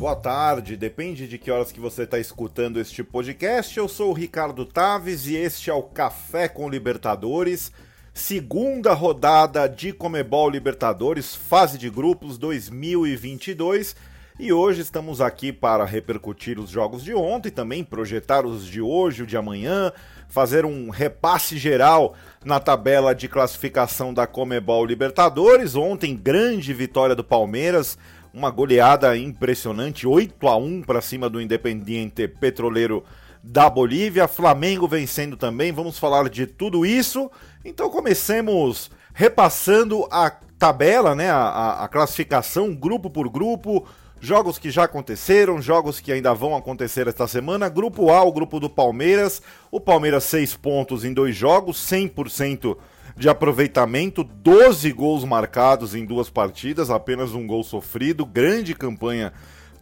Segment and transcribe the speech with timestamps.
[0.00, 3.76] boa tarde, depende de que horas que você está escutando este podcast.
[3.76, 7.70] Eu sou o Ricardo Taves e este é o Café com Libertadores,
[8.14, 13.94] segunda rodada de Comebol Libertadores, fase de grupos 2022.
[14.38, 19.24] E hoje estamos aqui para repercutir os jogos de ontem, também projetar os de hoje,
[19.24, 19.92] o de amanhã,
[20.30, 25.76] fazer um repasse geral na tabela de classificação da Comebol Libertadores.
[25.76, 27.98] Ontem, grande vitória do Palmeiras
[28.32, 33.04] uma goleada impressionante, 8 a 1 para cima do Independiente Petroleiro
[33.42, 35.72] da Bolívia, Flamengo vencendo também.
[35.72, 37.30] Vamos falar de tudo isso.
[37.64, 43.86] Então comecemos repassando a tabela, né, a, a classificação grupo por grupo,
[44.20, 47.68] jogos que já aconteceram, jogos que ainda vão acontecer esta semana.
[47.68, 49.42] Grupo A, o grupo do Palmeiras.
[49.70, 52.76] O Palmeiras 6 pontos em dois jogos, 100%
[53.16, 59.32] de aproveitamento, 12 gols marcados em duas partidas, apenas um gol sofrido, grande campanha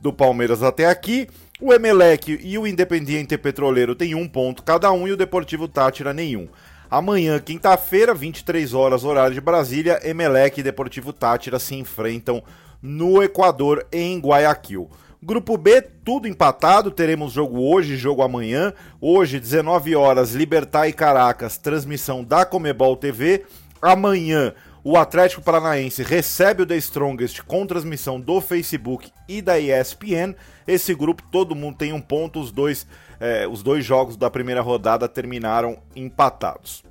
[0.01, 1.29] do Palmeiras até aqui.
[1.61, 6.13] O Emelec e o Independiente Petroleiro têm um ponto cada um e o Deportivo Tátira
[6.13, 6.49] nenhum.
[6.91, 12.43] Amanhã, quinta-feira, 23 horas, horário de Brasília, Emelec e Deportivo Tátira se enfrentam
[12.81, 14.89] no Equador, em Guayaquil.
[15.21, 18.73] Grupo B, tudo empatado, teremos jogo hoje, jogo amanhã.
[19.01, 23.45] Hoje, 19 horas, Libertar e Caracas, transmissão da Comebol TV.
[23.83, 30.37] Amanhã, o Atlético Paranaense recebe o The Strongest com transmissão do Facebook e da ESPN.
[30.65, 32.87] Esse grupo, todo mundo tem um ponto, os dois,
[33.19, 36.85] é, os dois jogos da primeira rodada terminaram empatados.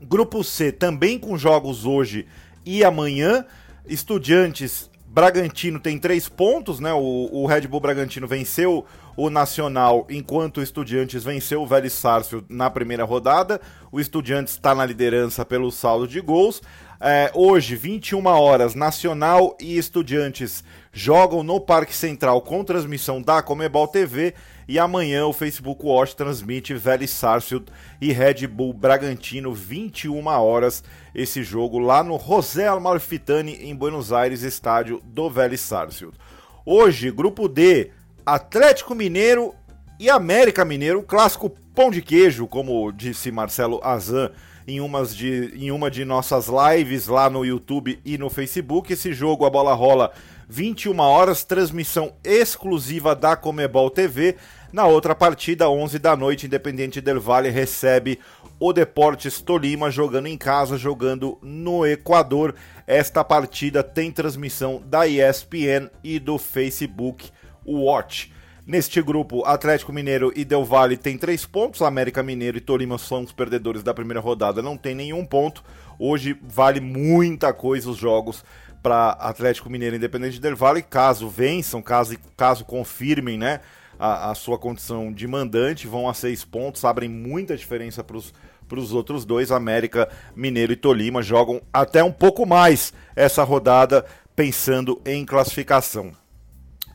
[0.00, 2.26] Grupo C, também com jogos hoje
[2.64, 3.44] e amanhã.
[3.86, 6.90] Estudiantes Bragantino tem três pontos, né?
[6.90, 12.46] O, o, Red Bull Bragantino venceu o Nacional, enquanto o Estudiantes venceu o Vélez Sarsfield
[12.48, 13.60] na primeira rodada.
[13.92, 16.62] O Estudiantes está na liderança pelo saldo de gols.
[17.04, 23.88] É, hoje, 21 horas, Nacional e Estudiantes jogam no Parque Central com transmissão da Comebol
[23.88, 24.34] TV.
[24.68, 27.66] E amanhã o Facebook Watch transmite Vélez Sarsfield
[28.00, 34.42] e Red Bull Bragantino, 21 horas, esse jogo lá no José Amalfitani, em Buenos Aires,
[34.42, 36.16] estádio do Vélez Sarsfield.
[36.64, 37.90] Hoje, grupo D,
[38.24, 39.52] Atlético Mineiro
[39.98, 44.30] e América Mineiro, clássico pão de queijo, como disse Marcelo Azan
[44.66, 48.92] em, umas de, em uma de nossas lives lá no YouTube e no Facebook.
[48.92, 50.12] Esse jogo, a bola rola
[50.48, 54.36] 21 horas, transmissão exclusiva da Comebol TV.
[54.72, 58.18] Na outra partida, 11 da noite, Independente Del Valle recebe
[58.58, 62.54] o Deportes Tolima jogando em casa, jogando no Equador.
[62.86, 67.30] Esta partida tem transmissão da ESPN e do Facebook
[67.66, 68.32] Watch.
[68.64, 73.24] Neste grupo, Atlético Mineiro e Del Valle têm três pontos, América Mineiro e Tolima são
[73.24, 75.64] os perdedores da primeira rodada, não tem nenhum ponto.
[75.98, 78.44] Hoje vale muita coisa os jogos
[78.80, 83.60] para Atlético Mineiro Independente Del Valle, caso vençam, caso, caso confirmem né,
[83.98, 88.92] a, a sua condição de mandante, vão a seis pontos, abrem muita diferença para os
[88.92, 94.06] outros dois, América Mineiro e Tolima, jogam até um pouco mais essa rodada
[94.36, 96.12] pensando em classificação.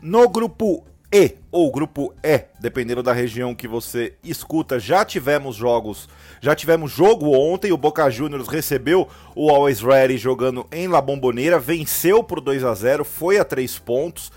[0.01, 6.07] No grupo e ou grupo E, dependendo da região que você escuta, já tivemos jogos,
[6.39, 11.57] já tivemos jogo ontem, o Boca Juniors recebeu o Always Ready jogando em La Bombonera,
[11.57, 14.31] venceu por 2 a 0, foi a 3 pontos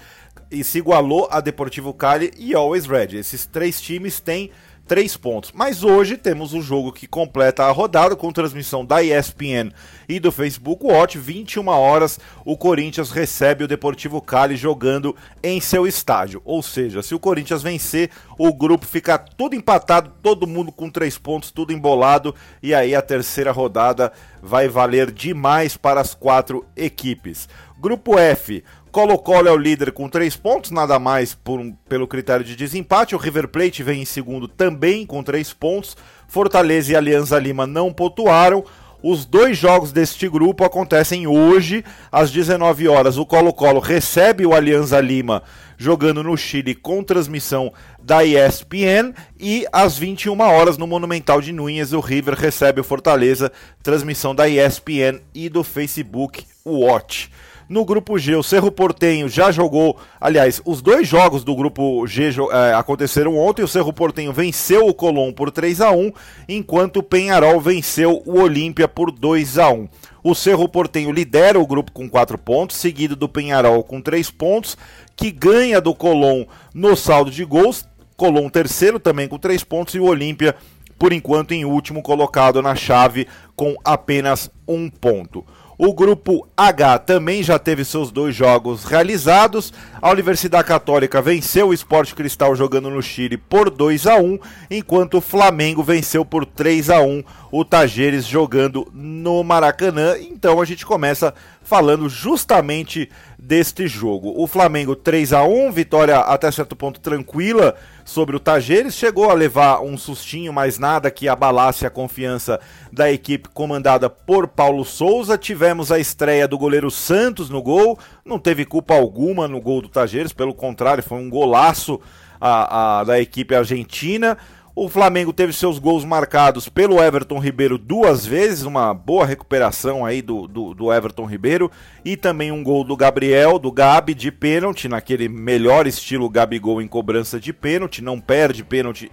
[0.50, 3.18] e se igualou a Deportivo Cali e Always Ready.
[3.18, 4.50] Esses três times têm
[4.90, 5.52] três pontos.
[5.54, 9.70] Mas hoje temos o jogo que completa a rodada com transmissão da ESPN
[10.08, 11.16] e do Facebook Watch.
[11.16, 15.14] 21 horas, o Corinthians recebe o Deportivo Cali jogando
[15.44, 16.42] em seu estádio.
[16.44, 21.16] Ou seja, se o Corinthians vencer, o grupo fica tudo empatado, todo mundo com três
[21.16, 22.34] pontos, tudo embolado.
[22.60, 24.10] E aí a terceira rodada
[24.42, 27.48] vai valer demais para as quatro equipes.
[27.80, 32.56] Grupo F, Colo-Colo é o líder com três pontos, nada mais um, pelo critério de
[32.56, 33.14] desempate.
[33.14, 35.96] O River Plate vem em segundo também com três pontos.
[36.26, 38.64] Fortaleza e Alianza Lima não pontuaram.
[39.00, 43.16] Os dois jogos deste grupo acontecem hoje, às 19 horas.
[43.16, 45.44] O Colo-Colo recebe o Alianza Lima
[45.78, 47.72] jogando no Chile com transmissão
[48.02, 53.50] da ESPN e às 21 horas no Monumental de Núñez o River recebe o Fortaleza,
[53.82, 57.30] transmissão da ESPN e do Facebook Watch.
[57.70, 59.96] No grupo G, o Cerro Portenho já jogou.
[60.20, 63.62] Aliás, os dois jogos do grupo G é, aconteceram ontem.
[63.62, 66.12] O Cerro Portenho venceu o Colom por 3 a 1
[66.48, 69.88] enquanto o Penharol venceu o Olímpia por 2 a 1
[70.24, 74.76] O Cerro Portenho lidera o grupo com 4 pontos, seguido do Penharol com 3 pontos,
[75.14, 77.86] que ganha do Colom no saldo de gols.
[78.16, 80.56] Colom terceiro também com 3 pontos e o Olímpia,
[80.98, 85.46] por enquanto, em último colocado na chave com apenas um ponto.
[85.82, 89.72] O grupo H também já teve seus dois jogos realizados.
[90.02, 94.38] A Universidade Católica venceu o Esporte Cristal jogando no Chile por 2 a 1,
[94.70, 100.16] enquanto o Flamengo venceu por 3 a 1 o Tajeres jogando no Maracanã.
[100.20, 101.32] Então a gente começa
[101.62, 104.34] falando justamente deste jogo.
[104.36, 107.74] O Flamengo 3 a 1, vitória até certo ponto tranquila
[108.10, 112.58] sobre o Tajeres, chegou a levar um sustinho, mas nada que abalasse a confiança
[112.92, 115.38] da equipe comandada por Paulo Souza.
[115.38, 119.88] Tivemos a estreia do goleiro Santos no gol, não teve culpa alguma no gol do
[119.88, 122.00] Tajeres, pelo contrário, foi um golaço
[122.40, 124.36] a, a da equipe argentina.
[124.82, 130.22] O Flamengo teve seus gols marcados pelo Everton Ribeiro duas vezes, uma boa recuperação aí
[130.22, 131.70] do, do, do, Everton Ribeiro,
[132.02, 136.88] e também um gol do Gabriel, do Gabi, de pênalti, naquele melhor estilo Gabigol em
[136.88, 139.12] cobrança de pênalti, não perde pênalti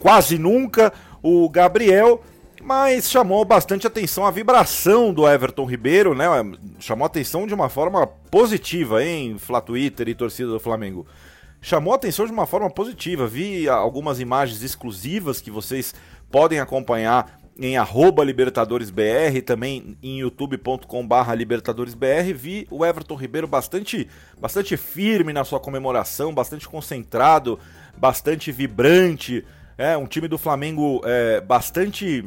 [0.00, 0.90] quase nunca
[1.22, 2.22] o Gabriel,
[2.62, 6.24] mas chamou bastante atenção a vibração do Everton Ribeiro, né?
[6.80, 11.06] Chamou atenção de uma forma positiva, hein, Flá Twitter e torcida do Flamengo
[11.62, 13.26] chamou a atenção de uma forma positiva.
[13.26, 15.94] Vi algumas imagens exclusivas que vocês
[16.30, 17.76] podem acompanhar em
[18.24, 26.34] libertadoresbr, também em youtube.com libertadoresbr, vi o Everton Ribeiro bastante, bastante firme na sua comemoração,
[26.34, 27.58] bastante concentrado,
[27.96, 29.44] bastante vibrante,
[29.76, 32.24] é um time do Flamengo é, bastante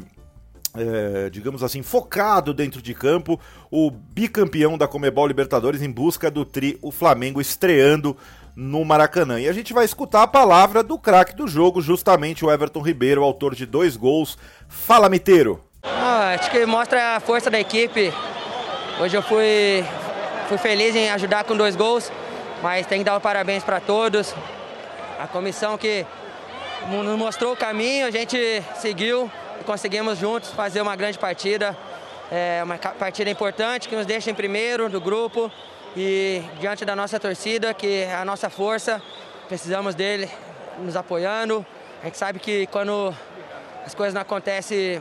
[0.76, 3.40] é, digamos assim, focado dentro de campo,
[3.70, 8.16] o bicampeão da Comebol Libertadores em busca do tri, o Flamengo estreando
[8.54, 9.40] no Maracanã.
[9.40, 13.22] E a gente vai escutar a palavra do craque do jogo, justamente o Everton Ribeiro,
[13.22, 14.38] autor de dois gols.
[14.68, 15.62] Fala, Miteiro!
[15.82, 18.12] Ah, acho que mostra a força da equipe.
[18.98, 19.84] Hoje eu fui,
[20.48, 22.10] fui feliz em ajudar com dois gols,
[22.62, 24.34] mas tem que dar os parabéns para todos.
[25.20, 26.06] A comissão que
[26.88, 29.30] nos mostrou o caminho, a gente seguiu
[29.64, 31.76] conseguimos juntos fazer uma grande partida.
[32.30, 35.50] É uma partida importante que nos deixa em primeiro do grupo
[35.96, 39.00] e diante da nossa torcida, que é a nossa força,
[39.48, 40.28] precisamos dele
[40.80, 41.64] nos apoiando.
[42.02, 43.14] A gente sabe que quando
[43.84, 45.00] as coisas não acontecem,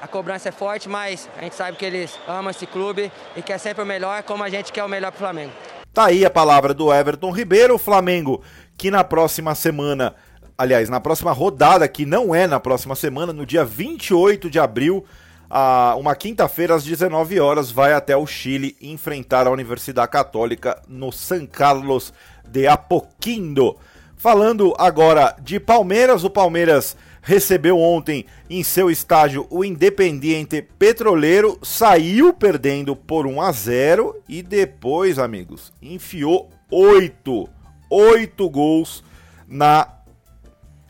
[0.00, 3.58] a cobrança é forte, mas a gente sabe que eles amam esse clube e quer
[3.58, 5.52] sempre o melhor, como a gente quer o melhor para o Flamengo.
[5.92, 8.42] Tá aí a palavra do Everton Ribeiro, Flamengo
[8.76, 10.14] que na próxima semana,
[10.56, 15.04] aliás, na próxima rodada, que não é na próxima semana, no dia 28 de abril,
[15.48, 21.12] a, uma quinta-feira às 19 horas vai até o Chile enfrentar a Universidade Católica no
[21.12, 22.12] San Carlos
[22.48, 23.76] de Apoquindo.
[24.16, 32.32] Falando agora de Palmeiras, o Palmeiras recebeu ontem em seu estádio o Independiente Petroleiro, saiu
[32.32, 37.48] perdendo por 1 a 0 e depois, amigos, enfiou oito,
[37.90, 39.04] oito gols
[39.46, 39.95] na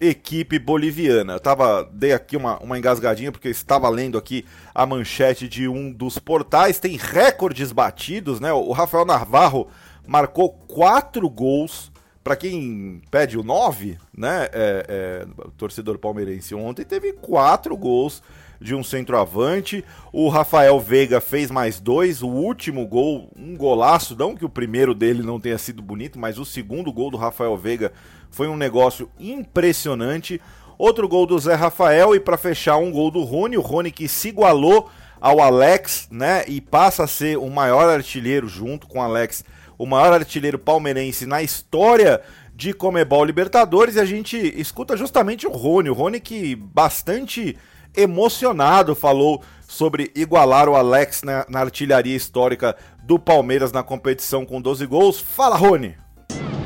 [0.01, 1.35] equipe boliviana.
[1.35, 4.45] Eu tava, dei aqui uma, uma engasgadinha porque eu estava lendo aqui
[4.75, 6.79] a manchete de um dos portais.
[6.79, 8.53] Tem recordes batidos, né?
[8.53, 9.69] O Rafael Navarro
[10.07, 11.93] marcou quatro gols.
[12.23, 14.49] Para quem pede o 9, né?
[14.53, 15.27] É, é,
[15.57, 18.21] torcedor palmeirense ontem teve quatro gols
[18.61, 19.85] de um centroavante.
[20.13, 22.23] O Rafael Veiga fez mais dois.
[22.23, 24.17] O último gol, um golaço.
[24.17, 27.57] Não que o primeiro dele não tenha sido bonito, mas o segundo gol do Rafael
[27.57, 27.93] Veiga
[28.31, 30.41] foi um negócio impressionante.
[30.79, 34.09] Outro gol do Zé Rafael e para fechar um gol do Rony, o Rony que
[34.09, 39.03] se igualou ao Alex, né, e passa a ser o maior artilheiro junto com o
[39.03, 39.43] Alex,
[39.79, 42.21] o maior artilheiro palmeirense na história
[42.55, 47.57] de Comebol Libertadores e a gente escuta justamente o Rony, o Rony que bastante
[47.97, 54.61] emocionado falou sobre igualar o Alex na, na artilharia histórica do Palmeiras na competição com
[54.61, 55.21] 12 gols.
[55.21, 55.97] Fala, Rony!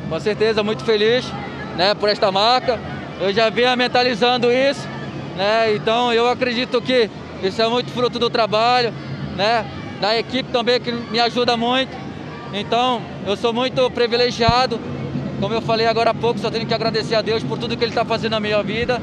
[0.09, 1.25] Com certeza, muito feliz
[1.75, 2.79] né, por esta marca.
[3.19, 4.87] Eu já vinha mentalizando isso,
[5.37, 5.75] né?
[5.75, 7.09] Então eu acredito que
[7.43, 8.93] isso é muito fruto do trabalho,
[9.35, 9.65] né?
[9.99, 11.95] Da equipe também que me ajuda muito.
[12.53, 14.79] Então eu sou muito privilegiado.
[15.39, 17.83] Como eu falei agora há pouco, só tenho que agradecer a Deus por tudo que
[17.83, 19.01] Ele está fazendo na minha vida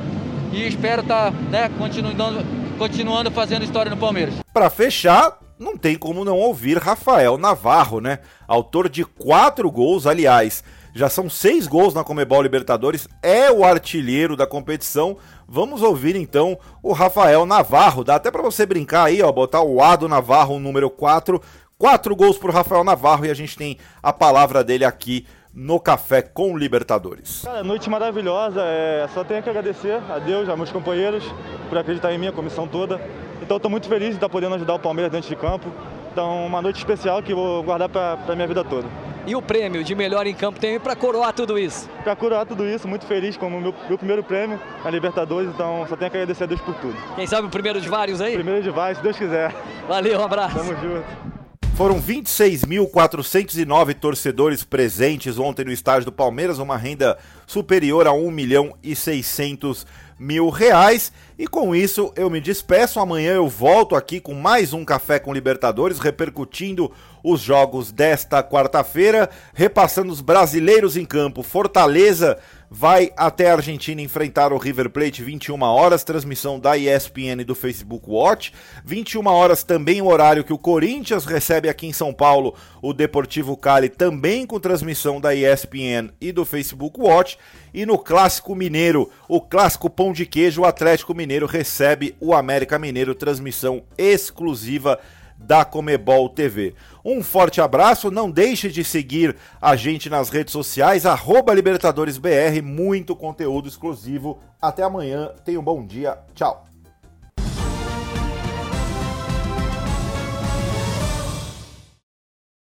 [0.52, 2.44] e espero estar, tá, né, continuando,
[2.78, 4.34] continuando fazendo história no Palmeiras.
[4.52, 8.20] Para fechar, não tem como não ouvir Rafael Navarro, né?
[8.46, 10.62] Autor de quatro gols, aliás.
[10.94, 15.16] Já são seis gols na Comebol Libertadores, é o artilheiro da competição.
[15.46, 18.02] Vamos ouvir então o Rafael Navarro.
[18.02, 21.40] Dá até para você brincar aí, ó, botar o A do Navarro, número 4.
[21.76, 25.24] Quatro gols pro Rafael Navarro e a gente tem a palavra dele aqui
[25.58, 27.42] no Café com Libertadores.
[27.44, 29.08] Cara, noite maravilhosa, é...
[29.12, 31.24] só tenho que agradecer a Deus, a meus companheiros,
[31.68, 33.00] por acreditar em mim, a comissão toda.
[33.42, 35.68] Então estou muito feliz de estar podendo ajudar o Palmeiras dentro de campo.
[36.12, 38.86] Então, uma noite especial que vou guardar para a minha vida toda.
[39.26, 41.88] E o prêmio de melhor em campo tem para coroar tudo isso?
[42.04, 45.96] Para coroar tudo isso, muito feliz como meu, meu primeiro prêmio na Libertadores, então só
[45.96, 46.96] tenho que agradecer a Deus por tudo.
[47.16, 48.34] Quem sabe o primeiro de vários aí?
[48.34, 49.52] Primeiro de vários, se Deus quiser.
[49.88, 50.56] Valeu, um abraço.
[50.56, 51.37] Tamo junto.
[51.78, 57.16] Foram 26.409 torcedores presentes ontem no estádio do Palmeiras, uma renda
[57.46, 59.86] superior a 1 milhão e 600
[60.18, 61.12] mil reais.
[61.38, 62.98] E com isso eu me despeço.
[62.98, 66.90] Amanhã eu volto aqui com mais um Café com Libertadores, repercutindo
[67.22, 71.44] os jogos desta quarta-feira, repassando os brasileiros em campo.
[71.44, 72.38] Fortaleza
[72.70, 78.04] vai até a Argentina enfrentar o River Plate 21 horas, transmissão da ESPN do Facebook
[78.08, 78.52] Watch.
[78.84, 83.56] 21 horas também o horário que o Corinthians recebe aqui em São Paulo o Deportivo
[83.56, 87.38] Cali, também com transmissão da ESPN e do Facebook Watch.
[87.72, 92.78] E no Clássico Mineiro, o Clássico Pão de Queijo, o Atlético Mineiro recebe o América
[92.78, 94.98] Mineiro, transmissão exclusiva
[95.38, 96.74] da Comebol TV.
[97.04, 101.06] Um forte abraço, não deixe de seguir a gente nas redes sociais,
[101.54, 104.38] LibertadoresBR, muito conteúdo exclusivo.
[104.60, 106.67] Até amanhã, tenha um bom dia, tchau.